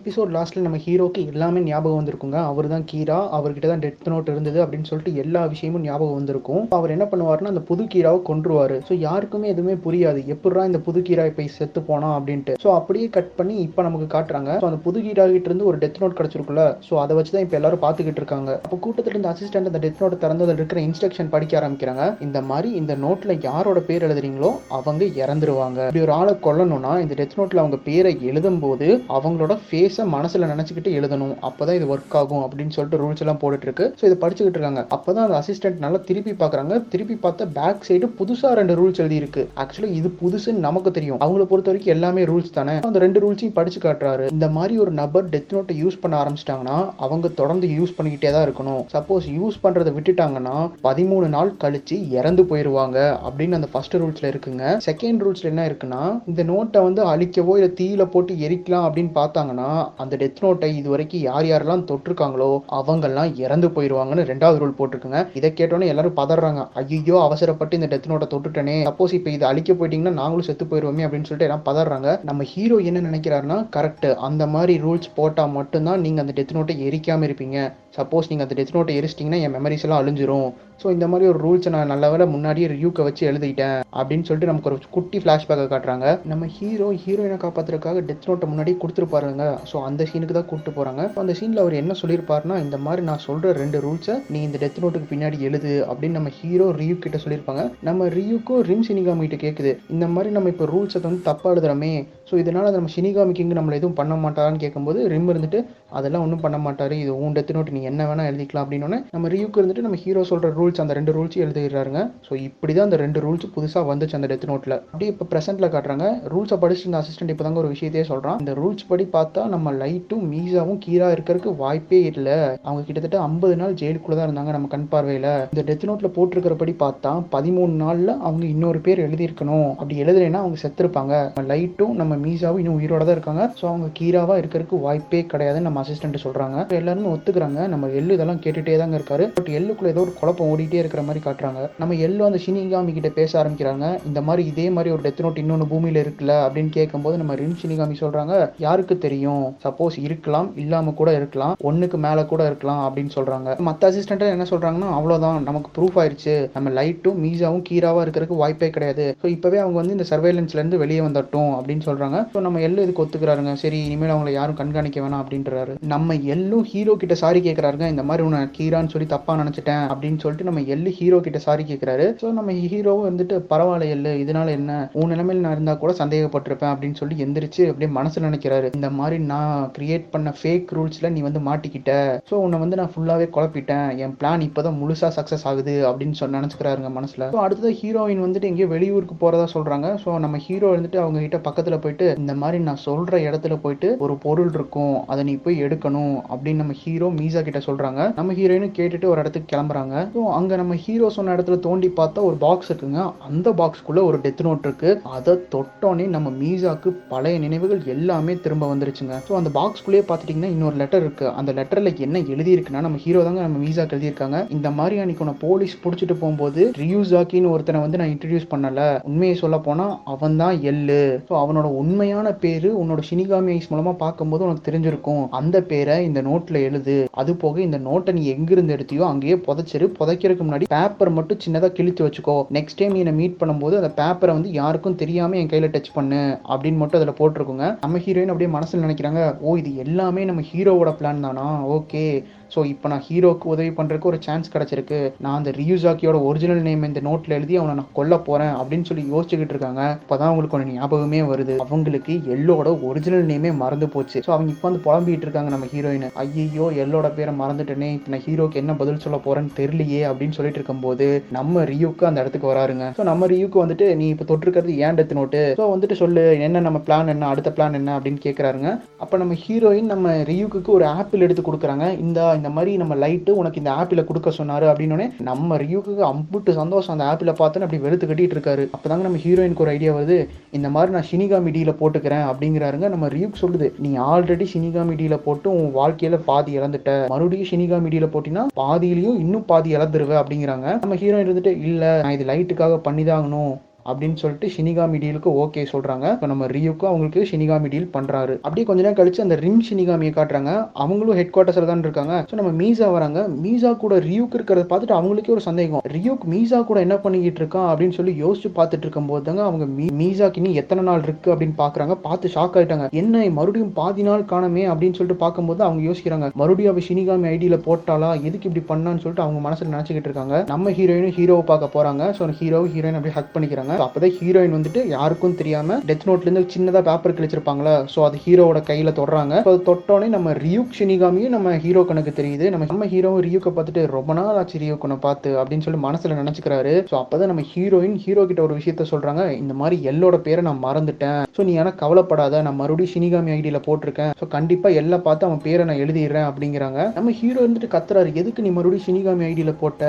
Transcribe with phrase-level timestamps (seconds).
[0.00, 2.38] Episode லாஸ்ட்டில் நம்ம ஹீரோக்கு எல்லாமே ஞாபகம் வந்திருக்குங்க.
[2.50, 6.62] அவர் தான் கீரா அவர்கிட்ட தான் டெத் நோட் இருந்தது அப்படின்னு சொல்லிட்டு எல்லா விஷயமும் ஞாபகம் வந்திருக்கும்.
[6.76, 8.74] அவர் என்ன பண்ணுவார்னா அந்த புது கீராவை கொன்றுவார்.
[8.88, 10.20] ஸோ யாருக்குமே எதுவுமே புரியாது.
[10.34, 12.54] எப்படா இந்த புது கீரா இப்போ செத்து போனா அப்படின்ட்டு.
[12.62, 14.54] ஸோ அப்படியே கட் பண்ணி இப்போ நமக்கு காட்டுறாங்க.
[14.62, 16.64] ஸோ அந்த புது கீரா கிட்ட இருந்து ஒரு டெத் நோட் கிடச்சிருக்குல்ல.
[16.88, 18.50] ஸோ அதை வச்சு தான் இப்போ எல்லாரும் பார்த்துக்கிட்டு இருக்காங்க.
[18.64, 22.06] அப்போ கூட்டத்தில் இருந்த அசிஸ்டன்ட் அந்த டெத் நோட்டை திறந்து அதில் இருக்கிற இன்ஸ்ட்ரக்ஷன் படிக்க ஆரம்பிக்கிறாங்க.
[22.28, 25.80] இந்த மாதிரி இந்த நோட்டில் யாரோட பேர் எழுதுறீங்களோ அவங்க இறந்துருவாங்க.
[25.90, 28.88] இப்படி ஒரு ஆளை கொல்லணும்னா இந்த டெத் நோட்டில் அவங்க பேரை எழுதும் போது
[29.18, 31.32] அவங்களோட ஃபேஸ் புதுசாக மனசில் நினச்சிக்கிட்டு எழுதணும்.
[31.46, 34.82] அப்போ தான் இது ஒர்க் ஆகும் அப்படின்னு சொல்லிட்டு ரூல்ஸ் எல்லாம் போட்டுட்டு இருக்கு ஸோ இதை படிச்சுக்கிட்டு இருக்காங்க.
[34.96, 36.74] அப்போ தான் அந்த அசிஸ்டன்ட் நல்லா திருப்பி பார்க்குறாங்க.
[36.92, 39.42] திருப்பி பார்த்தா பேக் சைடு புதுசாக ரெண்டு ரூல்ஸ் எழுதியிருக்கு.
[39.62, 41.18] ஆக்சுவலாக ஆக்சுவலி இது புதுசுன்னு நமக்கு தெரியும்.
[41.24, 42.74] அவங்கள பொறுத்த வரைக்கும் எல்லாமே ரூல்ஸ் தானே.
[42.88, 44.24] அந்த ரெண்டு ரூல்ஸையும் படிச்சு காட்டுறாரு.
[44.34, 48.82] இந்த மாதிரி ஒரு நபர் டெத் நோட்டை யூஸ் பண்ண ஆரம்பிச்சிட்டாங்கன்னா அவங்க தொடர்ந்து யூஸ் பண்ணிக்கிட்டே தான் இருக்கணும்.
[48.94, 50.56] சப்போஸ் யூஸ் பண்ணுறதை விட்டுட்டாங்கன்னா
[50.88, 54.64] பதிமூணு நாள் கழிச்சு இறந்து போயிடுவாங்க அப்படின்னு அந்த ஃபர்ஸ்ட் ரூல்ஸில் இருக்குங்க.
[54.88, 59.70] செகண்ட் ரூல்ஸில் என்ன இருக்குன்னா இந்த நோட்டை வந்து அழிக்கவோ இல்லை தீயில போட்டு எரிக்கலாம் அப்படின்னு பார்த்தாங்கன்னா
[60.02, 65.20] அந்த டெத் நோட்டை இது வரைக்கும் யார் யாரெல்லாம் தொட்டிருக்காங்களோ அவங்கெல்லாம் இறந்து போயிடுவாங்கன்னு ரெண்டாவது ரூல் போட்டிருக்குங்க.
[65.40, 66.62] இதை கேட்டோன்னே எல்லாரும் பதறாங்க.
[66.82, 68.76] ஐயோ அவசரப்பட்டு இந்த டெத் நோட்டை தொட்டுட்டனே.
[68.90, 72.08] சப்போஸ் இப்போ இது அழிக்க போயிட்டீங்கன்னா நாங்களும் செத்து போயிடுவோமே அப்படின்னு சொல்லிட்டு எல்லாம் பதறாங்க.
[72.30, 77.28] நம்ம ஹீரோ என்ன நினைக்கிறாருன்னா கரெக்ட் அந்த மாதிரி ரூல்ஸ் போட்டால் மட்டும்தான் நீங்கள் அந்த டெத் நோட்டை எரிக்காமல்
[77.28, 77.58] இருப்பீங்க.
[77.98, 80.50] சப்போஸ் நீங்கள் அந்த டெத் நோட்டை எரிச்சிட்டிங்கன்னா என் மெமரிஸ் எல்லாம் அழிஞ்சிரும்.
[80.80, 84.68] ஸோ இந்த மாதிரி ஒரு ரூல்ஸை நான் நல்ல வேலை முன்னாடியே ரிவ்யூக்க வச்சு எழுதிட்டேன் அப்படின்னு சொல்லிட்டு நமக்கு
[84.70, 86.06] ஒரு குட்டி ஃப்ளாஷ்பேக்கை காட்டுறாங்க.
[86.30, 91.34] நம்ம ஹீரோ ஹீரோயினை காப்பாத்துறதுக்காக டெத் நோட்டை முன்னாடியே கொடுத்துருப்பாருங்க ஸோ அந்த சீனுக்கு தான் கூப்பிட்டு போகிறாங்க அந்த
[91.40, 95.38] சீனில் அவர் என்ன சொல்லியிருப்பாருன்னா இந்த மாதிரி நான் சொல்கிற ரெண்டு ரூல்ஸை நீ இந்த டெத் நோட்டுக்கு பின்னாடி
[95.48, 97.64] எழுது அப்படின்னு நம்ம ஹீரோ ரியூ கிட்ட சொல்லியிருப்பாங்க.
[97.88, 101.92] நம்ம ரியூக்கும் ரிம் சினிகாமி கிட்ட கேட்குது இந்த மாதிரி நம்ம இப்போ ரூல்ஸை வந்து தப்பாக எழுதுறோமே.
[102.30, 105.60] ஸோ இதனால் நம்ம சினிகாமி கிங் நம்மளை எதுவும் பண்ண மாட்டாரான்னு கேட்கும்போது ரிம் இருந்துட்டு
[105.98, 106.94] அதெல்லாம் ஒன்றும் பண்ண மாட்டார்.
[107.02, 110.50] இது உன் டெத் நோட் நீ என்ன வேணால் எழுதிக்கலாம் அப்படின்னு நம்ம ரியூக்கு இருந்துட்டு நம்ம ஹீரோ சொல்கிற
[110.58, 112.02] ரூல்ஸ் அந்த ரெண்டு ரூல்ஸையும் எழுதிடுறாருங்க.
[112.26, 116.06] ஸோ இப்படி தான் அந்த ரெண்டு ரூல்ஸ் புதுசாக வந்துச்சு அந்த டெத் நோட்டில் அப்படியே இப்போ ப்ரெசென்ட்டில் காட்டுறாங்க.
[116.32, 120.24] ரூல்ஸை படிச்சுட்டு இந்த அசிஸ்டன்ட் இப்போ தாங்க ஒரு விஷயத்தையே சொல்கிறான் இந்த ரூல்ஸ் படி பார்த்தா நம்ம லைட்டும்
[120.32, 122.38] மீசாவும் கீரா இருக்கிறதுக்கு வாய்ப்பே இல்லை.
[122.66, 125.28] அவங்க கிட்டத்தட்ட ஐம்பது நாள் ஜெயிலுக்குள்ளே தான் இருந்தாங்க நம்ம கண் பார்வையில்.
[125.52, 129.68] இந்த டெத் நோட்டில் போட்டிருக்கிறபடி பார்த்தா பதிமூணு நாளில் அவங்க இன்னொரு பேர் எழுதியிருக்கணும்.
[129.78, 131.14] அப்படி எழுதலைன்னா அவங்க செத்துருப்பாங்க.
[131.34, 133.44] நம்ம லைட்டும் நம்ம மீசாவும் இன்னும் உயிரோட தான் இருக்காங்க.
[133.60, 137.60] ஸோ அவங்க கீராவாக இருக்கிறதுக்கு வாய்ப்பே கிடையாதுன்னு நம்ம அசிஸ்டன்ட் சொல்கிறாங்க எல்லாருமே ஒத்துக்கிறாங்க.
[137.72, 139.26] நம்ம எள்ளு இதெல்லாம் கேட்டுட்டே தாங்க இருக்காரு.
[139.36, 141.60] பட் எள்ளுக்குள்ள ஏதோ ஒரு குழப்பம் ஓடிட்டே இருக்கிற மாதிரி காட்டுறாங்க.
[141.82, 143.86] நம்ம எள்ளு அந்த ஷினிகாமி கிட்ட பேச ஆரம்பிக்கிறாங்க.
[144.10, 147.96] இந்த மாதிரி இதே மாதிரி ஒரு டெத் நோட் இன்னொன்று பூமியில இருக்குல்ல அப்படின்னு கேட்கும்போது நம்ம ரின் ஷினிகாமி
[148.02, 148.34] சொல்றாங்க
[148.66, 149.44] யாருக்கு தெரியும்?
[149.66, 151.54] சப்போஸ் இருக்கலாம் இல்லாம கூட இருக்கலாம்.
[151.70, 153.56] ஒண்ணுக்கு மேல கூட இருக்கலாம் அப்படின்னு சொல்றாங்க.
[153.68, 155.38] மத்த அசிஸ்டன்ட் என்ன சொல்றாங்கன்னா அவ்வளவுதான்.
[155.48, 159.06] நமக்கு ப்ரூஃப் ஆயிடுச்சு நம்ம லைட்டும் மீசாவும் கீராவா இருக்கிறதுக்கு வாய்ப்பே கிடையாது.
[159.22, 162.18] ஸோ இப்பவே அவங்க வந்து இந்த சர்வேலன்ஸ்ல இருந்து வெளியே வந்துட்டோம் அப்படின்னு சொல்றாங்க.
[162.34, 163.52] ஸோ நம்ம எள்ளு இதுக்கு ஒத்துக்கிறாருங்க.
[163.64, 165.69] சரி இனிமேல் அவங்களை யாரும் கண்காணிக்க வேணாம் அப்படின்றாரு.
[165.92, 170.48] நம்ம எள்ளும் ஹீரோ கிட்ட சாரி கேட்கறாருங்க இந்த மாதிரி உன்னை கீரான்னு சொல்லி தப்பா நினைச்சிட்டேன் அப்படின்னு சொல்லிட்டு
[170.48, 174.90] நம்ம எல்லு ஹீரோ கிட்ட சாரி கேட்கிறாரு ஸோ நம்ம ஹீரோவும் வந்துட்டு பரவாயில்ல எல்லு இதனால என்ன?
[174.92, 178.68] உன் நிலைமையில நான் இருந்தா கூட சந்தேகப்பட்டிருப்பேன் அப்படின்னு சொல்லி எந்திரிச்சு அப்படியே மனசுல நினைக்கிறாரு.
[178.74, 181.92] இந்த மாதிரி நான் கிரியேட் பண்ண ஃபேக் ரூல்ஸ்ல நீ வந்து மாட்டிக்கிட்ட.
[182.30, 183.88] ஸோ உன்னை வந்து நான் ஃபுல்லாவே குழப்பிட்டேன்.
[184.04, 187.30] என் பிளான் இப்போதான் முழுசா சக்சஸ் ஆகுது அப்படின்னு சொல்லி நினைச்சுக்கிறாருங்க மனசுல.
[187.34, 189.88] ஸோ அடுத்தது ஹீரோயின் வந்துட்டு எங்கேயோ வெளியூருக்கு போறதா சொல்றாங்க.
[190.04, 194.16] ஸோ நம்ம ஹீரோ வந்துட்டு அவங்க கிட்ட பக்கத்துல போயிட்டு இந்த மாதிரி நான் சொல்ற இடத்துல போயிட்டு ஒரு
[194.26, 194.96] பொருள் இருக்கும்.
[195.06, 198.00] அதை நீ போய் எடுக்கணும் அப்படின்னு நம்ம ஹீரோ மீசா கிட்ட சொல்றாங்க.
[198.18, 199.94] நம்ம ஹீரோயினும் கேட்டுட்டு ஒரு இடத்துக்கு கிளம்புறாங்க.
[200.14, 203.00] ஸோ அங்க நம்ம ஹீரோ சொன்ன இடத்துல தோண்டி பார்த்தா ஒரு பாக்ஸ் இருக்குங்க.
[203.28, 204.90] அந்த பாக்ஸ்க்குள்ள ஒரு டெத் நோட் இருக்கு.
[205.16, 209.16] அதை தொட்டோன்னே நம்ம மீசாக்கு பழைய நினைவுகள் எல்லாமே திரும்ப வந்துருச்சுங்க.
[209.28, 211.26] ஸோ அந்த பாக்ஸ்க்குள்ளேயே பார்த்துட்டிங்கன்னா இன்னொரு லெட்டர் இருக்கு.
[211.40, 214.38] அந்த லெட்டர்ல என்ன எழுதி இருக்குன்னா நம்ம ஹீரோ தாங்க நம்ம மீசாக்கு எழுதியிருக்காங்க.
[214.56, 218.80] இந்த மாதிரி அன்னைக்கு உன்னை போலீஸ் பிடிச்சிட்டு போகும்போது ரியூசாக்கின்னு ஒருத்தனை வந்து நான் இன்ட்ரடியூஸ் பண்ணல.
[219.10, 224.44] உண்மையை சொல்ல போனா அவன் தான் எல்லு ஸோ அவனோட உண்மையான பேரு உன்னோட சினிகாமி ஐஸ் மூலமா பார்க்கும்போது
[224.46, 225.24] உனக்கு தெரிஞ்சிருக்கும்.
[225.38, 227.08] அந்த பேரை இந்த நோட்ல எழுது.
[227.10, 229.86] அது போக இந்த நோட்டை நீ எங்கிருந்து எடுத்தியோ அங்கேயே புதைச்சிரு.
[230.00, 232.36] புதைக்கிறதுக்கு முன்னாடி பேப்பர் மட்டும் சின்னதாக கிழித்து வச்சுக்கோ.
[232.52, 236.38] நெக்ஸ்ட் டைம் நீ என்னை மீட் பண்ணும்போது அந்த பேப்பரை வந்து யாருக்கும் தெரியாம என் கையில டச் பண்ணு
[236.48, 237.78] அப்படின்னு மட்டும் அதில் போட்டிருக்குங்க.
[237.80, 241.66] நம்ம ஹீரோயின் அப்படியே மனசில் நினைக்கிறாங்க ஓ இது எல்லாமே நம்ம ஹீரோவோட பிளான் தானா?
[241.66, 242.24] ஓகே
[242.54, 245.00] ஸோ இப்போ நான் ஹீரோக்கு உதவி பண்ணுறதுக்கு ஒரு சான்ஸ் கிடச்சிருக்கு.
[245.24, 249.54] நான் அந்த ரியூசாக்கியோட ஒரிஜினல் நேம் இந்த நோட்டில் எழுதி அவனை நான் கொல்ல போகிறேன் அப்படின்னு சொல்லி யோசிச்சுக்கிட்டு
[249.56, 249.82] இருக்காங்க.
[250.02, 251.56] இப்போ தான் அவங்களுக்கு ஒன்று ஞாபகமே வருது.
[251.66, 254.18] அவங்களுக்கு எல்லோட ஒரிஜினல் நேமே மறந்து போச்சு.
[254.26, 257.90] ஸோ அவங்க இப்போ வந்து புலம்பிகிட்டு இருக்காங்க நம்ம ஹீரோயின் ஐயோ எல்லோட பேரை மறந்துட்டேனே.
[257.98, 261.08] இப்போ நான் ஹீரோக்கு என்ன பதில் சொல்ல போகிறேன்னு தெரியலையே அப்படின்னு சொல்லிட்டு இருக்கும்போது
[261.38, 262.86] நம்ம ரியூக்கு அந்த இடத்துக்கு வராருங்க.
[262.98, 266.80] ஸோ நம்ம ரியூக்கு வந்துட்டு நீ இப்போ தொட்டிருக்கிறது ஏன் டெத் நோட்டு ஸோ வந்துட்டு சொல்லு என்ன நம்ம
[266.86, 267.28] பிளான் என்ன?
[267.32, 267.90] அடுத்த பிளான் என்ன?
[267.98, 268.68] அப்படின்னு கேட்குறாருங்க
[269.04, 271.86] அப்போ நம்ம ஹீரோயின் நம்ம ரியூக்கு ஒரு ஆப்பிள் எடுத்து கொடுக்குறாங்க.
[272.06, 276.94] இந்த இந்த மாதிரி நம்ம லைட்டு உனக்கு இந்த ஆப்பில் கொடுக்க சொன்னாரு அப்படின்னு நம்ம ரியூக்கு அம்புட்டு சந்தோஷம்
[276.94, 278.64] அந்த ஆப்பில் பார்த்துன்னு அப்படி வெறுத்து கட்டிட்டு இருக்காரு.
[278.76, 280.18] அப்பதாங்க நம்ம ஹீரோயினுக்கு ஒரு ஐடியா வருது.
[280.58, 283.68] இந்த மாதிரி நான் ஷினிகாமி டீல போட்டுக்கிறேன் அப்படிங்கிறாருங்க நம்ம ரியூக் சொல்லுது.
[283.84, 286.90] நீ ஆல்ரெடி ஷினிகாமி டீல போட்டு உன் வாழ்க்கையில பாதி இழந்துட்ட.
[287.14, 290.68] மறுபடியும் ஷினிகாமி டீல போட்டினா பாதியிலையும் இன்னும் பாதி இழந்துருவ அப்படிங்கிறாங்க.
[290.82, 293.52] நம்ம ஹீரோயின் இருந்துட்டு இல்ல நான் இது லைட்டுக்காக பண்ணிதாகணும்.
[293.84, 296.12] அப்படின்னு சொல்லிட்டு ஷினிகாமி டீலுக்கு ஓகே சொல்றாங்க.
[296.12, 298.34] இப்போ நம்ம ரியூக்கும் அவங்களுக்கு ஷினிகாமி டீல் பண்றாரு.
[298.34, 300.68] அப்படியே கொஞ்ச நேரம் கழிச்சு அந்த ரிம் ஷினிகாமியை காட்டுறாங்க.
[300.72, 302.26] அவங்களும் ஹெட் குவார்ட்டர்ஸ்ல தான் இருக்காங்க.
[302.30, 303.28] ஸோ நம்ம மீசா வராங்க.
[303.42, 305.82] மீசா கூட ரியூக்கு இருக்கிறத பார்த்துட்டு அவங்களுக்கே ஒரு சந்தேகம்.
[305.92, 310.36] ரியூக் மீசா கூட என்ன பண்ணிக்கிட்டு இருக்கான் அப்படின்னு சொல்லி யோசிச்சு பார்த்துட்டு இருக்கும்போது தாங்க அவங்க மீ- மீசாக்கு
[310.36, 312.90] இன்னும் எத்தனை நாள் இருக்கு அப்படின்னு பாக்குறாங்க பார்த்து ஷாக் ஆயிட்டாங்க.
[312.92, 316.30] என்ன மறுபடியும் பாதி நாள் காணமே அப்படின்னு சொல்லிட்டு பார்க்கும்போது அவங்க யோசிக்கிறாங்க.
[316.34, 320.44] மறுபடியும் அவ ஷினிகாமி ஐடியில போட்டாலா எதுக்கு இப்படி பண்ணான்னு சொல்லிட்டு அவங்க மனசுல நினைச்சுக்கிட்டு இருக்காங்க.
[320.46, 322.14] நம்ம ஹீரோயினும் ஹீரோவை பார்க்க போறாங்க.
[322.18, 323.69] ஸோ ஹீரோ ஹீரோயின் அப்படியே ஹக் பண்ணிக்கிறாங்க.
[323.78, 327.74] So அப்பதான் ஹீரோயின் வந்துட்டு யாருக்கும் தெரியாம டெத் நோட்ல இருந்து சின்னதா பேப்பர் கிழிச்சிருப்பாங்களா?
[327.94, 329.34] ஸோ அது ஹீரோவோட கையில தொடுறாங்க.
[329.46, 332.46] So அது தொட்டோடனே நம்ம ரியூக் ஷினிகாமியும் நம்ம ஹீரோ கணக்கு தெரியுது.
[332.54, 336.74] நம்ம நம்ம ஹீரோவும் ரியூக்கை பார்த்துட்டு ரொம்ப நாள் ஆச்சு ரியூக் பார்த்து அப்படின்னு சொல்லி மனசுல நினைச்சுக்கிறாரு.
[336.90, 339.22] ஸோ அப்பதான் நம்ம ஹீரோயின் ஹீரோ கிட்ட ஒரு விஷயத்த சொல்றாங்க.
[339.42, 341.20] இந்த மாதிரி எல்லோட பேரை நான் மறந்துட்டேன்.
[341.36, 342.42] ஸோ நீ ஏன்னா கவலைப்படாத.
[342.46, 344.12] நான் மறுபடியும் ஷினிகாமி ஐடியில போட்டிருக்கேன்.
[344.20, 346.80] ஸோ கண்டிப்பா எல்லாம் பார்த்து அவன் பேரை நான் எழுதிடுறேன் அப்படிங்கிறாங்க.
[346.98, 348.12] நம்ம ஹீரோ இருந்துட்டு கத்துறாரு.
[348.22, 349.84] எதுக்கு நீ மறுபடியும் ஷினிகாமி ஐடியில போட்ட?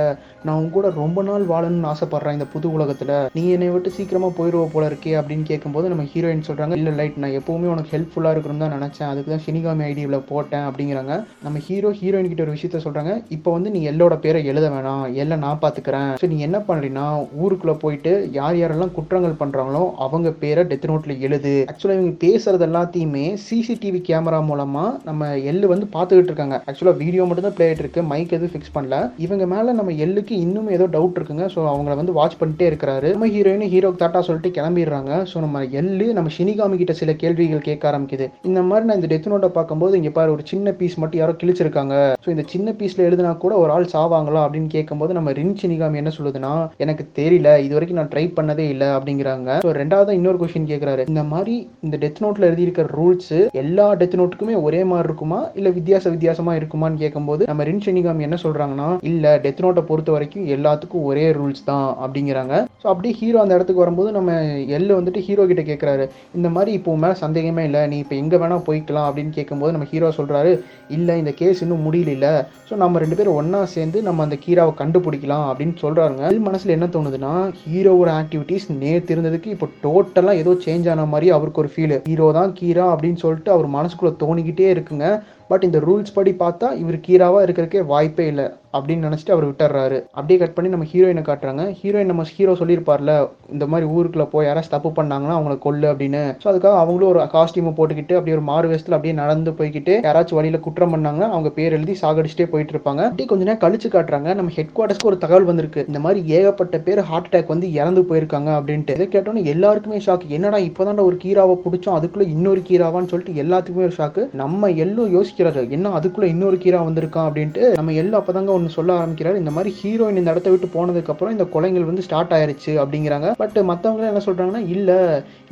[0.46, 3.12] நான் உன் கூட ரொம்ப நாள் வாழணும்னு ஆசைப்படுறேன் இந்த புது உலகத்துல.
[3.38, 7.36] நீ என்னை விட்டு சீக்கிரமாக போயிடுவோ போல இருக்கே அப்படின்னு கேட்கும்போது நம்ம ஹீரோயின் சொல்கிறாங்க இல்லை லைட் நான்
[7.40, 9.10] எப்போவுமே உனக்கு ஹெல்ப்ஃபுல்லாக இருக்கணும்னு தான் நினச்சேன்.
[9.12, 11.16] அதுக்கு தான் ஷினிகாமி ஐடியில் போட்டேன் அப்படிங்கிறாங்க.
[11.46, 15.06] நம்ம ஹீரோ ஹீரோயின் கிட்ட ஒரு விஷயத்த சொல்கிறாங்க இப்போ வந்து நீ எல்லோட பேரை எழுத வேணாம்.
[15.24, 17.06] எல்லாம் நான் பார்த்துக்கிறேன் ஸோ நீ என்ன பண்ணுறீன்னா
[17.44, 21.56] ஊருக்குள்ளே போயிட்டு யார் யாரெல்லாம் குற்றங்கள் பண்ணுறாங்களோ அவங்க பேரை டெத் நோட்டில் எழுது.
[21.72, 26.58] ஆக்சுவலாக இவங்க பேசுறது எல்லாத்தையுமே சிசிடிவி கேமரா மூலமாக நம்ம எள்ளு வந்து பார்த்துக்கிட்டு இருக்காங்க.
[26.70, 28.02] ஆக்சுவலாக வீடியோ மட்டும் தான் பிளே ஆயிட்டு இருக்கு.
[28.12, 28.98] மைக் எதுவும் ஃபிக்ஸ் பண்ணல.
[29.26, 31.46] இவங்க மேலே நம்ம எள்ளுக்கு இன்னும் ஏதோ டவுட் இருக்குங்க.
[31.54, 33.10] ஸோ அவங்கள வந்து வாட்ச் பண்ணிட்டே இருக்கிறாரு.
[33.16, 35.12] நம்ம ஹீரோயின் அப்படின்னு ஹீரோக்கு தாட்டா சொல்லிட்டு கிளம்பிடுறாங்க.
[35.32, 38.26] ஸோ நம்ம எள்ளு நம்ம ஷினிகாமி கிட்ட சில கேள்விகள் கேட்க ஆரம்பிக்குது.
[38.50, 41.96] இந்த மாதிரி நான் இந்த டெத் நோட்டை பார்க்கும்போது இங்கே பாரு ஒரு சின்ன பீஸ் மட்டும் யாரோ கிழிச்சிருக்காங்க.
[42.24, 46.14] ஸோ இந்த சின்ன பீஸில் எழுதினா கூட ஒரு ஆள் சாவாங்களா அப்படின்னு கேட்கும்போது நம்ம ரின் ஷினிகாமி என்ன
[46.18, 46.54] சொல்லுதுன்னா
[46.86, 49.60] எனக்கு தெரியல இது வரைக்கும் நான் ட்ரை பண்ணதே இல்லை அப்படிங்கிறாங்க.
[49.66, 51.06] ஸோ ரெண்டாவது இன்னொரு கொஸ்டின் கேட்குறாரு.
[51.14, 51.56] இந்த மாதிரி
[51.88, 55.42] இந்த டெத் நோட்டில் எழுதியிருக்கிற ரூல்ஸ் எல்லா டெத் நோட்டுக்குமே ஒரே மாதிரி இருக்குமா?
[55.60, 60.50] இல்லை வித்தியாச வித்தியாசமாக இருக்குமான்னு கேட்கும்போது நம்ம ரின் ஷினிகாமி என்ன சொல்கிறாங்கன்னா இல்லை டெத் நோட்டை பொறுத்த வரைக்கும்
[60.58, 62.56] எல்லாத்துக்கும் ஒரே ரூல்ஸ் தான் அப்படிங்கிறாங்க.
[62.82, 64.32] ஸோ அப்படியே ஹீரோ அந்த இடத்துக்கு வரும்போது நம்ம
[64.78, 66.06] எல்லு வந்துட்டு ஹீரோ கிட்ட கேட்குறாரு
[66.36, 70.12] இந்த மாதிரி இப்போ மேலே சந்தேகமே இல்லை நீ இப்போ எங்கே வேணால் போய்க்கலாம் அப்படின்னு கேட்கும்போது நம்ம ஹீரோ
[70.18, 70.52] சொல்கிறாரு
[70.90, 72.30] இல்லை இந்த கேஸ் இன்னும் முடியல
[72.70, 76.90] ஸோ நம்ம ரெண்டு பேரும் ஒன்றா சேர்ந்து நம்ம அந்த கீராவை கண்டுபிடிக்கலாம் அப்படின்னு சொல்கிறாங்க எல் மனசில் என்ன
[76.96, 77.34] தோணுதுன்னா
[77.64, 82.54] ஹீரோவோட ஆக்டிவிட்டீஸ் நேற்று இருந்ததுக்கு இப்போ டோட்டலாக ஏதோ சேஞ்ச் ஆன மாதிரி அவருக்கு ஒரு ஃபீல் ஹீரோ தான்
[82.62, 85.06] கீரா அப்படின்னு சொல்லிட்டு அவர் மனசுக்குள்ளே தோணிக்கிட்டே இருக்குங்க.
[85.52, 89.98] பட் இந்த ரூல்ஸ் படி பார்த்தா இவர் கீராவாக இருக்கிறதுக்கே வாய்ப்பே இல்லை அப்படின்னு நினச்சிட்டு அவர் விட்டுறாரு.
[90.18, 91.64] அப்படியே கட் பண்ணி நம்ம ஹீரோயினை காட்டுறாங்க.
[91.80, 93.14] ஹீரோயின் நம்ம ஹீரோ சொல்லியிருப்பார்ல
[93.56, 96.22] இந்த மாதிரி ஊருக்குள்ள போய் யாராச்சும் தப்பு பண்ணாங்கன்னா அவங்கள கொல்லு அப்படின்னு.
[96.44, 100.64] ஸோ அதுக்காக அவங்களும் ஒரு காஸ்டியூமை போட்டுக்கிட்டு அப்படியே ஒரு மாறு வேஷத்துல அப்படியே நடந்து போய்கிட்டு யாராச்சும் வழியில்
[100.68, 103.04] குற்றம் பண்ணாங்கன்னா அவங்க பேர் எழுதி சாகடிச்சிட்டே போயிட்டு இருப்பாங்க.
[103.10, 104.30] அப்படியே கொஞ்ச நேரம் கழிச்சு காட்டுறாங்க.
[104.40, 105.84] நம்ம ஹெட் குவார்ட்டர்ஸ்க்கு ஒரு தகவல் வந்திருக்கு.
[105.88, 108.94] இந்த மாதிரி ஏகப்பட்ட பேர் ஹார்ட் அட்டாக் வந்து இறந்து போயிருக்காங்க அப்படின்ட்டு.
[108.98, 113.96] இதை கேட்டோன்னே எல்லாருக்குமே ஷாக் என்னடா இப்போதான் ஒரு கீராவை பிடிச்சோம் அதுக்குள்ள இன்னொரு கீராவான்னு சொல்லிட்டு எல்லாத்துக்குமே ஒரு
[113.98, 118.92] ஷாக்கு நம்ம எல்லாம் யோசிக்கிறாரு என்ன அதுக்குள்ள இன்னொரு கீரா வந்திருக்கான் அப்படின்ட்டு நம்ம எல்லாம் அப்பதாங்க ஒன்று சொல்ல
[119.00, 119.42] ஆரம்பிக்கிறாரு.
[119.42, 123.30] இந்த மாதிரி ஹீரோயின் இந்த இடத்த விட்டு போனதுக்கு அப்புறம் இந்த கொலைகள் வந்து ஸ்டார்ட் ஆயிருச்சு அப்படிங்கிறாங்க.
[123.42, 124.90] பட் மற்றவங்க என்ன சொல்றாங்கன்னா இல்ல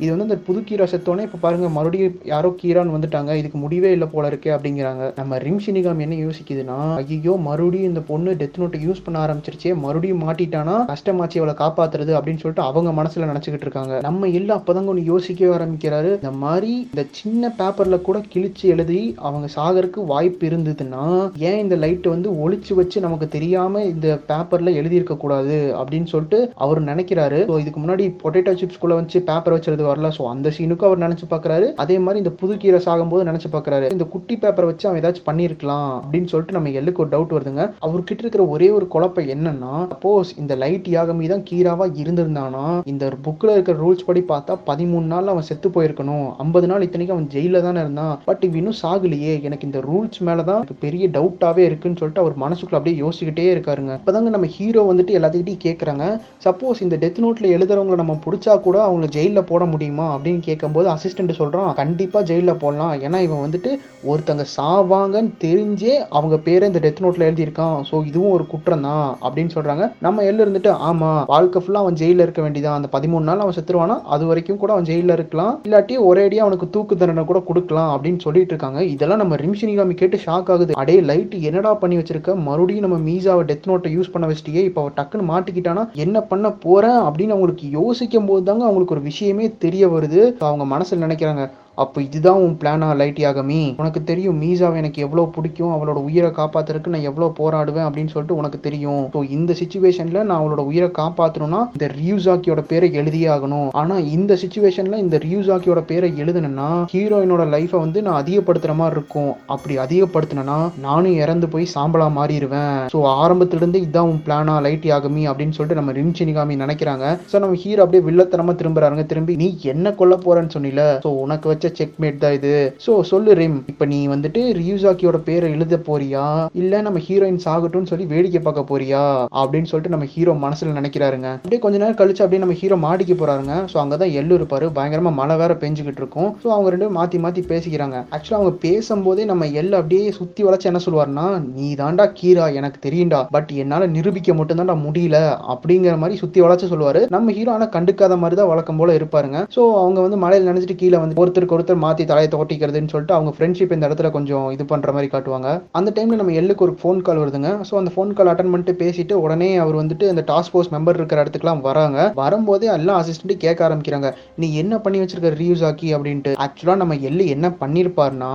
[0.02, 3.34] இது வந்து இந்த புது கீரா செத்தோடனே இப்போ பாருங்க மறுபடியும் யாரோ கீரான்னு வந்துட்டாங்க.
[3.40, 5.04] இதுக்கு முடிவே இல்லை போல இருக்கே அப்படிங்கிறாங்க.
[5.20, 10.24] நம்ம ரிம் ஷினிகாம் என்ன யோசிக்குதுன்னா ஐயோ மறுபடியும் இந்த பொண்ணு டெத் நோட்டை யூஸ் பண்ண ஆரம்பிச்சிருச்சே மறுபடியும்
[10.26, 13.94] மாட்டிட்டானா கஷ்டமாச்சு அவளை காப்பாத்துறது அப்படின்னு சொல்லிட்டு அவங்க மனசுல நினைச்சுக்கிட்டு இருக்காங்க.
[14.08, 16.12] நம்ம எல்லா அப்பதாங்க ஒன்று யோசிக்கவே ஆரம்பிக்கிறாரு.
[16.20, 21.02] இந்த மாதிரி இந்த சின்ன பேப்பர்ல கூட கிழிச்சு எழுதி அவங்க சாக ஆகிறதுக்கு வாய்ப்பு இருந்ததுன்னா
[21.48, 26.80] ஏன் இந்த லைட்டை வந்து ஒழிச்சு வச்சு நமக்கு தெரியாம இந்த பேப்பர்ல எழுதியிருக்க கூடாது அப்படின்னு சொல்லிட்டு அவர்
[26.90, 27.38] நினைக்கிறாரு.
[27.50, 30.10] ஸோ இதுக்கு முன்னாடி பொட்டேட்டோ சிப்ஸ் குள்ள வச்சு பேப்பர் வச்சிருது வரல.
[30.18, 31.68] ஸோ அந்த சீனுக்கும் அவர் நினைச்சு பார்க்கறாரு.
[31.84, 33.88] அதே மாதிரி இந்த புது கீரை சாகும்போது நினைச்சு பார்க்கறாரு.
[33.96, 37.64] இந்த குட்டி பேப்பரை வச்சு அவன் ஏதாச்சும் பண்ணியிருக்கலாம் அப்படின்னு சொல்லிட்டு நம்ம எல்லுக்கு ஒரு டவுட் வருதுங்க.
[37.88, 43.56] அவர்கிட்ட இருக்கிற ஒரே ஒரு குழப்பம் என்னன்னா சப்போஸ் இந்த லைட் யாகமி தான் கீராவா இருந்திருந்தானா இந்த புக்ல
[43.56, 46.28] இருக்கிற ரூல்ஸ் படி பார்த்தா பதிமூணு நாள் அவன் செத்து போயிருக்கணும்.
[46.44, 48.14] ஐம்பது நாள் இத்தனைக்கும் அவன் ஜெயில தானே இருந்தான்.
[48.28, 49.34] பட் இவ இன்னும் சாகலையே.
[49.46, 53.92] எனக்கு இந்த ரூல்ஸ் மேலே தான் பெரிய டவுட்டாவே இருக்குன்னு சொல்லிட்டு அவர் மனசுக்குள்ள அப்படியே யோசிக்கிட்டே இருக்காருங்க.
[53.98, 56.04] அப்போதாங்க நம்ம ஹீரோ வந்துட்டு எல்லாத்துக்கிட்டையும் கேட்குறாங்க
[56.46, 60.06] சப்போஸ் இந்த டெத் நோட்ல எழுதுறவங்களை நம்ம பிடிச்சா கூட அவங்க ஜெயிலில் போட முடியுமா?
[60.16, 62.94] அப்படின்னு கேட்கும்போது அசிஸ்டன்ட் சொல்றான் கண்டிப்பா ஜெயிலில் போடலாம்.
[63.06, 63.72] ஏன்னா இவன் வந்துட்டு
[64.10, 67.76] ஒருத்தங்க சாவாங்கன்னு தெரிஞ்சே அவங்க பேரை இந்த டெத் நோட்ல எழுதியிருக்கான்.
[67.90, 69.84] ஸோ இதுவும் ஒரு குற்றம் தான் அப்படின்னு சொல்றாங்க.
[70.06, 73.96] நம்ம எல்லாம் இருந்துட்டு ஆமா வாழ்க்கை ஃபுல்லாக அவன் ஜெயிலில் இருக்க வேண்டியதான் அந்த பதிமூணு நாள் அவன் செத்துருவானா?
[74.14, 75.54] அது வரைக்கும் கூட அவன் ஜெயிலில் இருக்கலாம்.
[75.66, 77.90] இல்லாட்டி ஒரேடியாக அவனுக்கு தூக்கு தண்டனை கூட கொடுக்கலாம்.
[77.94, 78.80] அப்படின்னு சொல்லிட்டு இருக்காங்க.
[78.94, 80.74] இதெல்லாம் நம்ம சினிகாமி கேட்டு ஷாக் ஆகுது.
[80.74, 82.36] அடே லைட் என்னடா பண்ணி வச்சிருக்க?
[82.36, 85.92] மறுபடியும் நம்ம மீசாவை டெத் நோட்டை யூஸ் பண்ண வச்சிட்டியே இப்போ அவ டக்குன்னு மாட்டிக்கிட்டானா?
[85.92, 90.22] என்ன பண்ண போறேன் அப்படின்னு அவங்களுக்கு யோசிக்கும் போது தாங்க அவங்களுக்கு ஒரு விஷயமே தெரிய வருது.
[90.38, 91.50] அவங்க மனசுல நினைக்கிறாங்க
[91.84, 96.94] அப்போ இதுதான் உன் பிளானா லைட் யாகமி உனக்கு தெரியும் மீசாவை எனக்கு எவ்வளோ பிடிக்கும் அவளோட உயிரை காப்பாத்துறதுக்கு
[96.94, 99.04] நான் எவ்வளோ போராடுவேன் அப்படின்னு சொல்லிட்டு உனக்கு தெரியும்.
[99.14, 103.68] ஸோ இந்த சுச்சுவேஷனில் நான் அவளோட உயிரை காப்பாற்றணும்னா இந்த ரியூசாக்கியோட பேரை எழுதியே ஆகணும்.
[103.82, 109.32] ஆனால் இந்த சுச்சுவேஷனில் இந்த ரியூசாக்கியோட பேரை எழுதுனேன்னா ஹீரோயினோட லைஃபை வந்து நான் அதிகப்படுத்துகிற மாதிரி இருக்கும்.
[109.54, 112.76] அப்படி அதிகப்படுத்தினா நானும் இறந்து போய் சாம்பலா மாறிடுவேன்.
[112.94, 117.06] ஸோ ஆரம்பத்துல இதுதான் இதான் உன் பிளானா லைட் ஆகமி அப்படின்னு சொல்லிட்டு நம்ம ரிம் சினிகாமி நினைக்கிறாங்க.
[117.32, 120.84] ஸோ நம்ம ஹீரோ அப்படியே வில்லத்தனமாக திரும்புறாங்க திரும்பி நீ என்ன கொல்ல போறேன்னு சொன்னில?
[121.06, 122.52] ஸோ உனக்கு வச்ச செக் மேட் தான் இது.
[122.86, 123.58] ஸோ சொல்லு ரிம்.
[123.72, 126.24] இப்போ நீ வந்துட்டு ரியூசாக்கியோட பேரை எழுத போறியா?
[126.62, 129.02] இல்ல நம்ம ஹீரோயின் சாகட்டும்னு சொல்லி வேடிக்கை பார்க்க போறியா?
[129.42, 131.28] அப்படின்னு சொல்லிட்டு நம்ம ஹீரோ மனசுல நினைக்கிறாருங்க.
[131.40, 133.56] அப்படியே கொஞ்ச நேரம் கழிச்சு அப்படியே நம்ம ஹீரோ மாட்டிக்க போறாருங்க.
[133.74, 134.68] ஸோ அங்கதான் எள்ளு இருப்பாரு.
[134.80, 136.30] பயங்கரமா மழை வேற பெஞ்சுக்கிட்டு இருக்கும்.
[136.44, 137.96] ஸோ அவங்க ரெண்டு மாற்றி மாத்தி மாத்தி பேசிக்கிறாங்க.
[138.14, 143.20] ஆக்சுவலா அவங்க பேசும்போதே நம்ம எள்ளு அப்படியே சுத்தி வளைச்சு என்ன சொல்லுவாருன்னா நீ தாண்டா கீரா எனக்கு தெரியும்டா.
[143.34, 145.18] பட் என்னால நிரூபிக்க மட்டும் தான்டா முடியல.
[145.52, 147.00] அப்படிங்கிற மாதிரி சுத்தி வளைச்சு சொல்லுவாரு.
[147.14, 149.38] நம்ம ஹீரோ ஆனா கண்டுக்காத மாதிரி தான் வழக்கம் போல இருப்பாருங்க.
[149.56, 153.74] ஸோ அவங்க வந்து மழையில் நினைச்சிட்டு கீழே வந்து ஒருத்தருக்கு ஒருத்தர் மாத்தி தலையை தோட்டிக்கிறதுன்னு சொல்லிட்டு அவங்க ஃப்ரெண்ட்ஷிப்
[153.76, 155.48] இந்த இடத்துல கொஞ்சம் இது பண்ற மாதிரி காட்டுவாங்க.
[155.78, 157.50] அந்த டைம்ல நம்ம எல்லுக்கு ஒரு ஃபோன் கால் வருதுங்க.
[157.68, 161.24] ஸோ அந்த ஃபோன் கால் அட்டன் பண்ணிட்டு பேசிட்டு உடனே அவர் வந்துட்டு அந்த டாஸ்க் ஃபோர்ஸ் மெம்பர் இருக்கிற
[161.24, 161.98] இடத்துக்குலாம் வராங்க.
[162.20, 164.10] வரும்போதே எல்லா அசிஸ்டன்ட் கேட்க ஆரம்பிக்கிறாங்க.
[164.42, 168.32] நீ என்ன பண்ணி வச்சிருக்க ரீயூஸ் ஆக்கி அப்படின்ட்டு ஆக்சுவலா நம்ம எல்லு என்ன பண்ணிருப்பாருன்னா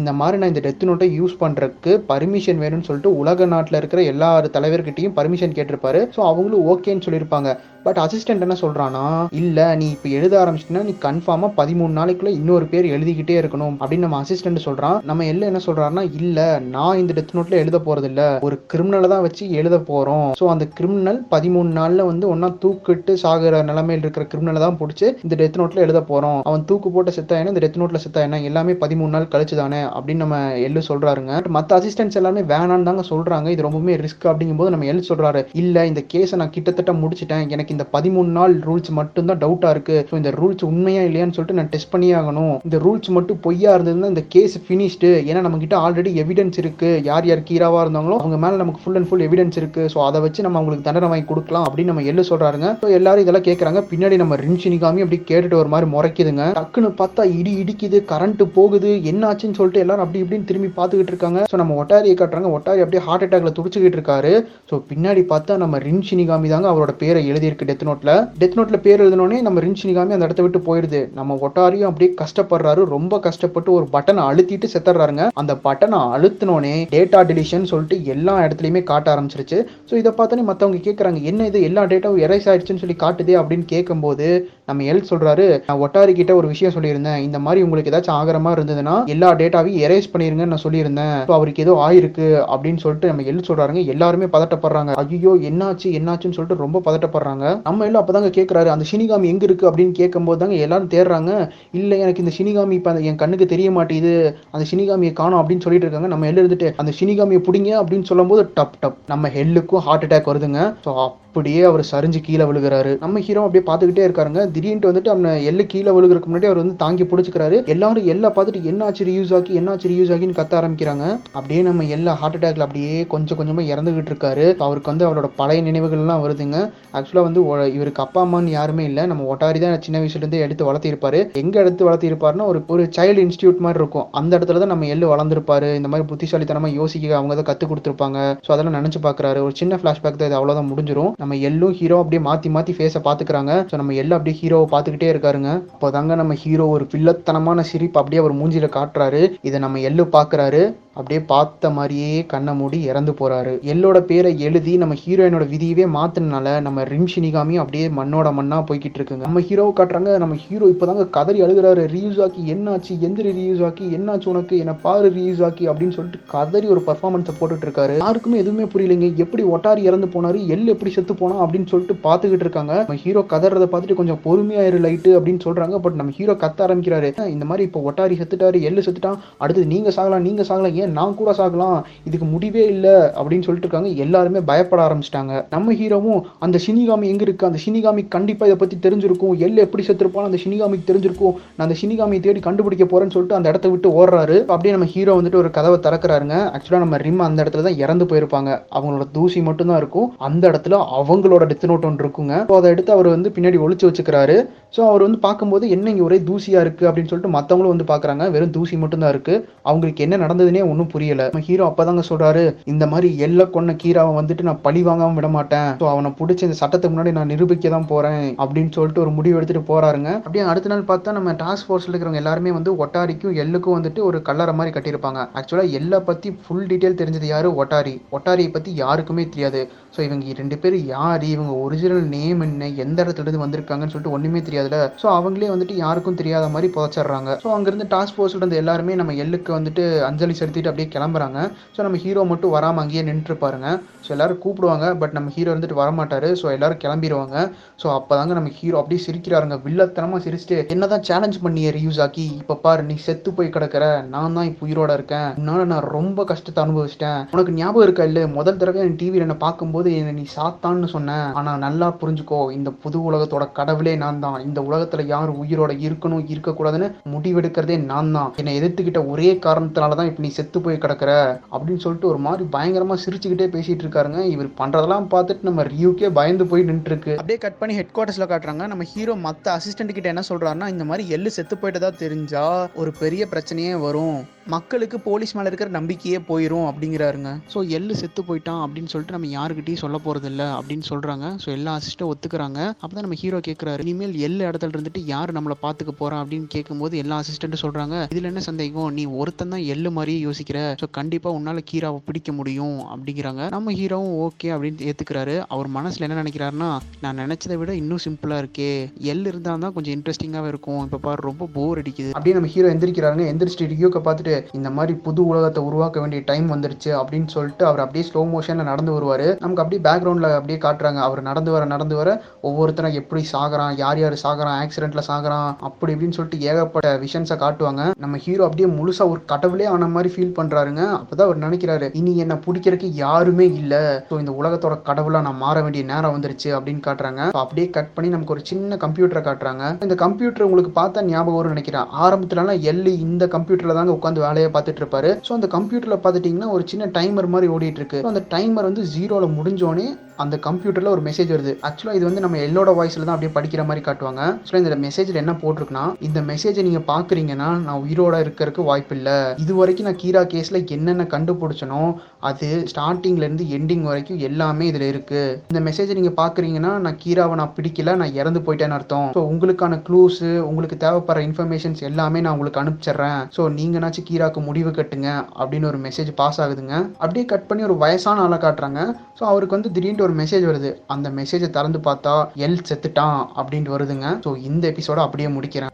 [0.00, 4.30] இந்த மாதிரி நான் இந்த டெத் நோட்டை யூஸ் பண்ணுறதுக்கு பர்மிஷன் வேணும்னு சொல்லிட்டு உலக நாட்டில் இருக்கிற எல்லா
[4.56, 6.02] தலைவர்கிட்டையும் பர்மிஷன் கேட்டிருப்பாரு.
[6.16, 7.50] ஸோ அவங்களும் ஓகேன்னு சொல்லியிருப்பாங்க.
[7.86, 9.04] பட் அசிஸ்டன்ட் என்ன சொல்கிறான்னா
[9.40, 13.74] இல்லை நீ இப்போ எழுத ஆரம்பிச்சிட்டனா நீ கன்ஃபார்மாக பதிமூணு நாளைக்குள்ளே இன்னொரு பேர் எழுதிக்கிட்டே இருக்கணும்.
[13.80, 18.22] அப்படின்னு நம்ம அசிஸ்டன்ட் சொல்கிறான் நம்ம எல்லாம் என்ன சொல்றாருன்னா இல்லை நான் இந்த டெத் நோட்டில் எழுத போகிறதில்ல
[18.46, 23.62] ஒரு கிரிமினலை தான் வச்சு எழுத போகிறோம் ஸோ அந்த கிரிமினல் பதிமூணு நாளில் வந்து ஒன்றா தூக்கிட்டு சாகிற
[23.62, 27.52] நிலமையில் இருக்கிற கிரிமினலை தான் பிடிச்சி இந்த டெத் நோட்டில் எழுத போகிறோம் அவன் தூக்கு போட்ட செத்தா என்ன
[27.54, 31.80] இந்த டெத் நோட்டில் செத்தா என்ன எல்லாமே பதிமூணு நாள் கழிச்சு தானே அப்படின்னு நம்ம எள்ளு சொல்கிறாருங்க மற்ற
[31.80, 36.36] அசிஸ்டன்ட்ஸ் எல்லாமே வேணான்னு தாங்க சொல்கிறாங்க இது ரொம்பவுமே ரிஸ்க் அப்படிங்கும்போது நம்ம எள்ளு சொல்கிறாரு இல்லை இந்த கேஸை
[36.42, 37.46] நான் கிட்டத்தட்ட முடிச்சிட்டேன்.
[37.54, 39.96] எனக்கு இந்த பதிமூணு நாள் ரூல்ஸ் மட்டும் தான் டவுட்டா இருக்கு.
[40.10, 42.54] ஸோ இந்த ரூல்ஸ் உண்மையா இல்லையான்னு சொல்லிட்டு நான் டெஸ்ட் பண்ணியே ஆகணும்.
[42.68, 46.90] இந்த ரூல்ஸ் மட்டும் பொய்யா இருந்ததுன்னா இந்த கேஸ் ஃபினிஷ்டு ஏன்னா நம்ம கிட்ட ஆல்ரெடி எவிடன்ஸ் இருக்கு.
[47.10, 49.82] யார் யார் கீராவாக இருந்தாங்களோ அவங்க மேல நமக்கு ஃபுல் அண்ட் ஃபுல் எவிடன்ஸ் இருக்கு.
[49.94, 53.46] ஸோ அதை வச்சு நம்ம அவங்களுக்கு தண்டனை வாங்கி கொடுக்கலாம் அப்படின்னு நம்ம எள்ளு சொல்கிறாருங்க ஸோ எல்லாரும் இதெல்லாம்
[53.48, 56.44] கேட்கறாங்க பின்னாடி நம்ம ரின்ஷினிகாமி அப்படி கேட்டுட்டு ஒரு மாதிரி முறைக்குதுங்க.
[56.60, 58.92] டக்குன்னு பார்த்தா இடி இடிக்குது கரண்ட் போகுது.
[59.12, 61.40] என்னாச்சுன்னு சொல்லிட்டு எல்லாரும் அப்படி இப்படின்னு திரும்பி பார்த்துக்கிட்டு இருக்காங்க.
[61.52, 62.50] ஸோ நம்ம ஒட்டாரியை காட்டுறாங்க.
[62.58, 64.32] ஒட்டாரி அப்படியே ஹார்ட் அட்டாக்ல துடிச்சுக்கிட்டு இருக்காரு.
[64.70, 67.63] ஸோ பின்னாடி பார்த்தா நம்ம ரின்ஷினிகாமி தாங்க அவரோட பேரை எழுதியிருக்கு.
[67.68, 72.10] டெத் நோட்ல டெத் நோட்ல பேர் எழுதினோடனே நம்ம ரின்ஷினிகாமி அந்த இடத்த விட்டு போயிடுது நம்ம ஒட்டாரியும் அப்படியே
[72.22, 72.82] கஷ்டப்படுறாரு.
[72.96, 75.24] ரொம்ப கஷ்டப்பட்டு ஒரு பட்டனை அழுத்திட்டு செத்துறாருங்க.
[75.42, 79.60] அந்த பட்டனை அழுத்தினோடனே டேட்டா டிலிஷன் சொல்லிட்டு எல்லா இடத்துலையுமே காட்ட ஆரம்பிச்சிருச்சு.
[79.90, 81.60] ஸோ இதை பார்த்தோன்னே மற்றவங்க கேட்குறாங்க என்ன இது?
[81.70, 83.36] எல்லா டேட்டாவும் எரைஸ் ஆயிடுச்சுன்னு சொல்லி காட்டுதே?
[83.40, 84.28] அப்படின்னு கேட்கும்போது
[84.68, 87.18] நம்ம எல் சொல்றாரு நான் ஒட்டாரி கிட்ட ஒரு விஷயம் சொல்லியிருந்தேன்.
[87.24, 91.16] இந்த மாதிரி உங்களுக்கு ஏதாச்சும் ஆகிற மாதிரி இருந்ததுன்னா எல்லா டேட்டாவையும் எரேஸ் பண்ணிருங்கன்னு நான் சொல்லியிருந்தேன்.
[91.28, 93.80] ஸோ அவருக்கு ஏதோ ஆயிருக்கு அப்படின்னு சொல்லிட்டு நம்ம எல் சொல்றாருங்க.
[93.94, 94.92] எல்லாருமே பதட்டப்படுறாங்க.
[95.02, 97.44] ஐயோ என்னாச்சு என்னாச்சுன்னு சொல்லிட்டு ரொம்ப பதட்டப்படுறாங்க.
[97.68, 99.68] நம்ம எல்லாம் அப்பதாங்க கேட்கறாரு அந்த சினிகாமி எங்க இருக்கு?
[99.70, 101.50] அப்படின்னு கேட்கும்போது தாங்க எல்லாரும் தேடுறாங்க.
[101.80, 104.14] இல்ல எனக்கு இந்த சினிகாமி இப்ப என் கண்ணுக்கு தெரிய மாட்டேங்குது.
[104.50, 106.12] அந்த சினிகாமியை காணும் அப்படின்னு சொல்லிட்டு இருக்காங்க.
[106.14, 110.62] நம்ம எல் இருந்துட்டு அந்த சினிகாமியை பிடிங்க அப்படின்னு சொல்லும்போது டப் டப் நம்ம ஹெல்லுக்கும் ஹார்ட் அட்டாக் வருதுங்க.
[110.86, 110.92] ஸோ
[111.34, 112.98] அப்படியே அவர் சரிஞ்சு கீழே விழுகிறாரு.
[113.00, 114.50] நம்ம ஹீரோ அப்படியே பார்த்துக்கிட்டே இருக்காருங்க.
[114.50, 117.66] திடீர்னு வந்துட்டு அவனை எள்ளு கீழே விழுகிறதுக்கு முன்னாடி அவர் வந்து தாங்கி பிடிச்சிக்கிறாரு.
[117.66, 121.18] எல்லாரும் எல்லா பார்த்துட்டு என்னாச்சு ரியூஸ் ஆக்கி என்னாச்சு ரியூஸ் ஆகின்னு கத்த ஆரம்பிக்கிறாங்க.
[121.32, 124.56] அப்படியே நம்ம எல்லா ஹார்ட் அட்டாக்ல அப்படியே கொஞ்சம் கொஞ்சமாக இறந்துகிட்டு இருக்காரு.
[124.56, 126.70] அவருக்கு வந்து அவரோட பழைய நினைவுகள்லாம் வருதுங்க.
[126.92, 129.06] ஆக்சுவலாக வந்து ஒ- இவருக்கு அப்பா அம்மான்னு யாருமே இல்லை.
[129.06, 131.32] நம்ம ஒட்டாரி தான் சின்ன வயசுலேருந்து எடுத்து வளர்த்திருப்பாரு.
[131.32, 134.06] எங்கே எடுத்து வளர்த்திருப்பாருன்னா ஒரு ஒரு சைல்டு இன்ஸ்டியூட் மாதிரி இருக்கும்.
[134.10, 135.74] அந்த இடத்துல தான் நம்ம எள்ளு வளர்ந்துருப்பாரு.
[135.74, 138.36] இந்த மாதிரி புத்திசாலித்தனமாக யோசிக்க அவங்க தான் கற்றுக் கொடுத்துருப்பாங்க.
[138.48, 139.42] ஸோ அதெல்லாம் நினச்சி பார்க்குறாரு.
[139.42, 143.52] ஒரு சின்ன ஃப்ளாஷ்பேக் தான் இது அவ்வளோதான் முடிஞ்சிடும் நம்ம எள்ளும் ஹீரோ அப்படியே மாத்தி மாத்தி ஃபேஸை பாத்துக்கிறாங்க.
[143.68, 145.50] ஸோ நம்ம எல்லாம் அப்படியே ஹீரோவை பார்த்துக்கிட்டே இருக்காருங்க.
[145.74, 149.22] அப்போதாங்க நம்ம ஹீரோ ஒரு வில்லத்தனமான சிரிப்பு அப்படியே அவர் மூஞ்சில காட்டுறாரு.
[149.48, 150.62] இதை நம்ம எள்ளு பாக்குறாரு.
[150.98, 153.52] அப்படியே பார்த்த மாதிரியே கண்ணை மூடி இறந்து போறாரு.
[153.72, 159.24] எல்லோட பேரை எழுதி நம்ம ஹீரோயினோட விதியவே மாத்தினால நம்ம ரிம் ஷினிகாமியும் அப்படியே மண்ணோட மண்ணா போய்கிட்டு இருக்குங்க.
[159.26, 161.82] நம்ம ஹீரோவை காட்டுறாங்க நம்ம ஹீரோ இப்போதாங்க கதறி அழுகுறாரு.
[161.94, 162.92] ரீயூஸ் ஆக்கி என்னாச்சு?
[163.08, 163.86] எந்திரி ரீயூஸ் ஆக்கி?
[163.96, 164.54] என்னாச்சு உனக்கு?
[164.64, 167.96] என்ன பாரு ரீயூஸ் ஆக்கி அப்படின்னு சொல்லிட்டு கதறி ஒரு பர்ஃபார்மன்ஸை போட்டுட்டு இருக்காரு.
[168.04, 169.10] யாருக்குமே எதுவுமே புரியலைங்க.
[169.24, 170.40] எப்படி ஒட்டாரி இறந்து போனாரு?
[170.56, 172.72] எல் எப்படி செத்து போனா அப்படின்னு சொல்லிட்டு பார்த்துக்கிட்டு இருக்காங்க.
[172.86, 175.78] நம்ம ஹீரோ கதறதை பார்த்துட்டு கொஞ்சம் பொறுமையாயிரு லைட்டு அப்படின்னு சொல்றாங்க.
[175.86, 177.12] பட் நம்ம ஹீரோ கத்த ஆரம்பிக்கிறாரு.
[177.36, 179.20] இந்த மாதிரி இப்போ ஒட்டாரி செத்துட்டாரு எள்ளு செத்துட்டான்.
[179.38, 180.74] அடுத்தது நீங்க சாகலாம் நீங்க சாகலாம்.
[180.82, 181.76] ஏன் நான் கூட சாகலாம்
[182.08, 183.90] இதுக்கு முடிவே இல்லை அப்படின்னு சொல்லிட்டு இருக்காங்க.
[184.04, 185.32] எல்லாருமே பயப்பட ஆரம்பிச்சிட்டாங்க.
[185.54, 187.48] நம்ம ஹீரோவும் அந்த சினிகாமி எங்க இருக்கு?
[187.50, 189.34] அந்த சினிகாமி கண்டிப்பா இதை பத்தி தெரிஞ்சிருக்கும்.
[189.46, 191.34] எள்ளு எப்படி செத்துருப்பான்னு அந்த சினிகாமிக்கு தெரிஞ்சிருக்கும்.
[191.56, 194.38] நான் அந்த சினிகாமியை தேடி கண்டுபிடிக்க போறேன்னு சொல்லிட்டு அந்த இடத்த விட்டு ஓடுறாரு.
[194.52, 196.36] அப்படியே நம்ம ஹீரோ வந்துட்டு ஒரு கதவை திறக்கிறாருங்க.
[196.54, 198.50] ஆக்சுவலா நம்ம ரிம் அந்த இடத்துல தான் இறந்து போயிருப்பாங்க.
[198.76, 200.10] அவங்களோட தூசி மட்டும் தான் இருக்கும்.
[200.28, 202.34] அந்த இடத்துல அவங்களோட டெத் நோட் ஒன்று இருக்குங்க.
[202.50, 204.36] ஸோ அதை எடுத்து அவர் வந்து பின்னாடி ஒழிச்சு வச்சுக்கிறாரு.
[204.76, 206.84] ஸோ அவர் வந்து பார்க்கும்போது என்ன இங்கே ஒரே தூசியா இருக்கு?
[206.88, 208.30] அப்படின்னு சொல்லிட்டு மற்றவங்களும் வந்து பார்க்குறாங்க.
[208.34, 209.34] வெறும் தூசி மட்டும் தான் இருக்கு.
[209.62, 211.28] அவங்களுக்கு என்ன நடந்ததுனே ஒன்றும் புரியல.
[211.30, 215.70] நம்ம ஹீரோ அப்பதாங்க சொல்றாரு இந்த மாதிரி எல்ல கொன்ன கீராவை வந்துட்டு நான் பழி வாங்காம விட மாட்டேன்.
[215.80, 219.62] ஸோ அவனை பிடிச்ச இந்த சட்டத்துக்கு முன்னாடி நான் நிரூபிக்க தான் போறேன் அப்படின்னு சொல்லிட்டு ஒரு முடிவு எடுத்துட்டு
[219.72, 220.10] போறாருங்க.
[220.24, 224.52] அப்படியே அடுத்த நாள் பார்த்தா நம்ம டாஸ்க் ஃபோர்ஸ்ல இருக்கிறவங்க எல்லாருமே வந்து ஒட்டாரிக்கும் எல்லுக்கும் வந்துட்டு ஒரு கல்லற
[224.58, 225.20] மாதிரி கட்டியிருப்பாங்க.
[225.38, 227.48] ஆக்சுவலா எல்லை பத்தி ஃபுல் டீட்டெயில் தெரிஞ்சது யாரு?
[227.62, 227.94] ஒட்டாரி.
[228.16, 229.62] ஒட்டாரியை பத்தி யாருக்குமே தெரியாது.
[229.96, 231.24] ஸோ இவங்க ரெண்டு பேரும் யார்?
[231.34, 232.68] இவங்க ஒரிஜினல் நேம் என்ன?
[232.84, 234.78] எந்த இடத்துல இருந்து வந்திருக்காங்கன்னு சொல்லிட்டு ஒன்றுமே தெரியாதுல.
[235.02, 237.30] ஸோ அவங்களே வந்துட்டு யாருக்கும் தெரியாத மாதிரி புதைச்சிடுறாங்க.
[237.44, 241.38] ஸோ அங்கேருந்து டாஸ்க் ஃபோர்ஸ்ல இருந்த எல்லாருமே நம்ம எல்லுக்கு வந்துட்டு அஞ்சலி செலுத்திட்டு அப்படியே கிளம்புறாங்க.
[241.74, 243.68] ஸோ நம்ம ஹீரோ மட்டும் வராம அங்கேயே நின்று பாருங்க.
[244.04, 246.28] ஸோ எல்லாரும் கூப்பிடுவாங்க பட் நம்ம ஹீரோ வந்துட்டு வரமாட்டாரு.
[246.40, 247.36] ஸோ எல்லாரும் கிளம்பிடுவாங்க
[247.82, 249.56] ஸோ அப்பதாங்க நம்ம ஹீரோ அப்படியே சிரிக்கிறாருங்க.
[249.66, 253.84] வில்லத்தனமா சிரிச்சுட்டு என்னதான் சேலஞ்ச் பண்ணிய ரியூஸ் ஆக்கி இப்போ பாரு நீ செத்து போய் கிடக்கிற.
[254.14, 255.28] நான் தான் இப்போ உயிரோட இருக்கேன்.
[255.40, 257.20] உன்னால நான் ரொம்ப கஷ்டத்தை அனுபவிச்சிட்டேன்.
[257.36, 261.52] உனக்கு ஞாபகம் இருக்கா இல்ல முதல் தடவை என் டிவியில் என்ன பார்க்கும்போது என்னை நீ சாத்தான்னு சொன்னேன் ஆனா
[261.66, 264.38] நல்லா புரிஞ்சுக்கோ இந்த புது உலகத்தோட கடவுளே நான் தான்.
[264.48, 268.30] இந்த உலகத்துல யார் உயிரோட இருக்கணும் இருக்கக்கூடாதுன்னு முடிவெடுக்கிறதே நான் தான்.
[268.40, 272.98] என்னை எதிர்த்துக்கிட்ட ஒரே காரணத்தினால தான் இப்போ நீ செத்து போய் கிடக்குற அப்படின்னு சொல்லிட்டு ஒரு மாதிரி பயங்கரமா
[273.04, 274.24] சிரிச்சுக்கிட்டே பேசிட்டு இருக்காருங்க.
[274.24, 277.10] இவர் பண்றதெல்லாம் பார்த்துட்டு நம்ம ரியூக்கே பயந்து போய் நின்றுருக்கு.
[277.10, 278.66] அப்படியே கட் பண்ணி ஹெட் குவார்டர்ஸ்ல காட்டுறாங்க.
[278.66, 283.26] நம்ம ஹீரோ மத்த அசிஸ்டன்ட் கிட்ட என்ன சொல்றாருன்னா இந்த மாதிரி எள்ளு செத்து போயிட்டதா தெரிஞ்சா ஒரு பெரிய
[283.30, 284.33] பிரச்சனையே வரும்.
[284.52, 287.30] மக்களுக்கு போலீஸ் மேலே இருக்கிற நம்பிக்கையே போயிடும் அப்படிங்கிறாருங்க.
[287.52, 292.10] ஸோ எள்ளு செத்து போயிட்டான் அப்படின்னு சொல்லிட்டு நம்ம யாருக்கிட்டையும் சொல்ல போகிறதில்ல அப்படின்னு சொல்கிறாங்க ஸோ எல்லா அசிஸ்டும்
[292.12, 292.58] ஒத்துக்கிறாங்க.
[292.82, 297.18] அப்பதான் நம்ம ஹீரோ கேட்குறாரு இனிமேல் எள்ளு இடத்துல இருந்துட்டு யார் நம்மளை பார்த்துக்க போகிறா அப்படின்னு கேட்கும்போது எல்லா
[297.22, 298.90] அசிஸ்டண்ட்டும் சொல்கிறாங்க இதில் என்ன சந்தேகம்?
[298.98, 300.58] நீ ஒருத்தன் தான் எள்ளு மாதிரியே யோசிக்கிற.
[300.82, 302.78] ஸோ கண்டிப்பாக உன்னால் கீராவை பிடிக்க முடியும்.
[302.92, 303.42] அப்படிங்கிறாங்க.
[303.56, 305.36] நம்ம ஹீரோவும் ஓகே அப்படின்னு ஏத்துக்கிறாரு.
[305.56, 306.70] அவர் மனசில் என்ன நினைக்கிறாருன்னா
[307.06, 308.70] நான் நினச்சதை விட இன்னும் சிம்பிளாக இருக்கே.
[309.14, 310.82] எள்ளு இருந்தால் தான் கொஞ்சம் இன்ட்ரெஸ்டிங்காகவே இருக்கும்.
[310.88, 312.12] இப்போ பாரு ரொம்ப போர் அடிக்குது.
[312.16, 313.26] அப்படியே நம்ம ஹீரோ எந்திரிக்கிறாருங்க.
[313.32, 318.06] எந்திரிச்சிட்டு ரியோக்க பார்த்துட்டு இந்த மாதிரி புது உலகத்தை உருவாக்க வேண்டிய டைம் வந்துருச்சு அப்படின்னு சொல்லிட்டு அவர் அப்படியே
[318.10, 319.28] ஸ்லோ மோஷன்ல நடந்து வருவாரு.
[319.42, 321.00] நமக்கு அப்படியே பேக்ரவுண்ட்ல அப்படியே காட்டுறாங்க.
[321.06, 322.10] அவர் நடந்து வர நடந்து வர
[322.48, 327.82] ஒவ்வொருத்தரும் எப்படி சாகிறான் யார் யார் சாகுறான் ஆக்சிடென்ட்ல சாகுறான் அப்படி இப்படின்னு சொல்லிட்டு ஏகப்பட்ட விஷன்ஸை காட்டுவாங்க.
[328.04, 330.82] நம்ம ஹீரோ அப்படியே முழுசா ஒரு கடவுளே ஆன மாதிரி ஃபீல் பண்றாருங்க.
[331.00, 333.74] அப்பதான் அவர் நினைக்கிறாரு இனி என்ன பிடிக்கிறதுக்கு யாருமே இல்ல.
[334.10, 337.22] ஸோ இந்த உலகத்தோட கடவுளா நான் மாற வேண்டிய நேரம் வந்துருச்சு அப்படின்னு காட்டுறாங்க.
[337.44, 339.64] அப்படியே கட் பண்ணி நமக்கு ஒரு சின்ன கம்ப்யூட்டரை காட்டுறாங்க.
[339.86, 341.88] இந்த கம்ப்யூட்டர் உங்களுக்கு பார்த்தா ஞாபகம் நினைக்கிறேன்.
[342.04, 346.90] ஆரம்பத்துலலாம் எல்லி இந்த கம்ப்யூட்டர்ல தாங்க உட்காந்து வேலையை பார்த்துட்டு இருப்பாரு ஸோ அந்த கம்ப்யூட்டர்ல பார்த்துட்டிங்கன்னா ஒரு சின்ன
[346.94, 349.86] டைமர் மாதிரி ஓடிட்டு இருக்கு அந்த டைமர் வந்து ஜீரோல முடிஞ்சோடனே
[350.22, 351.52] அந்த கம்ப்யூட்டரில் ஒரு மெசேஜ் வருது.
[351.68, 354.22] ஆக்சுவலாக இது வந்து நம்ம எல்லோட வாய்ஸில் தான் அப்படியே படிக்கிற மாதிரி காட்டுவாங்க.
[354.36, 359.54] ஆக்சுவலாக இந்த மெசேஜில் என்ன போட்டிருக்குன்னா இந்த மெசேஜை நீங்கள் பார்க்குறீங்கன்னா நான் உயிரோட இருக்கிறதுக்கு வாய்ப்பு இல்லை இது
[359.60, 361.82] வரைக்கும் நான் கீரா கேஸில் என்னென்ன கண்டுபிடிச்சனோ
[362.28, 365.22] அது ஸ்டார்டிங்லேருந்து எண்டிங் வரைக்கும் எல்லாமே இதில் இருக்கு.
[365.52, 369.10] இந்த மெசேஜை நீங்கள் பார்க்குறீங்கன்னா நான் கீராவை நான் பிடிக்கல நான் இறந்து போயிட்டேன்னு அர்த்தம்.
[369.16, 373.20] ஸோ உங்களுக்கான க்ளூஸு உங்களுக்கு தேவைப்படுற இன்ஃபர்மேஷன்ஸ் எல்லாமே நான் உங்களுக்கு அனுப்பிச்சிடுறேன்.
[373.36, 376.74] ஸோ நீங்கனாச்சும் கீராக்கு முடிவு கட்டுங்க அப்படின்னு ஒரு மெசேஜ் பாஸ் ஆகுதுங்க.
[377.02, 378.80] அப்படியே கட் பண்ணி ஒரு வயசான ஆளை காட்டுறாங்க.
[379.18, 380.72] ஸோ அவருக்கு வந்து திடீர்னு ஒரு மெசேஜ் வருது.
[380.94, 384.08] அந்த மெசேஜை திறந்து பார்த்தா எல் செத்துட்டான் அப்படின்ட்டு வருதுங்க.
[384.26, 385.72] ஸோ இந்த எபிசோட அப்படியே முடிக்கிறேன்.